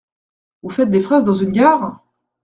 [0.63, 2.01] Vous faites des phrases dans une gare!